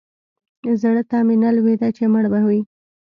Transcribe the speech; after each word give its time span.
زړه 0.81 1.03
ته 1.09 1.17
مې 1.27 1.35
نه 1.43 1.49
لوېده 1.55 1.89
چې 1.95 2.03
مړ 2.13 2.25
به 2.31 2.39
وي. 2.47 2.61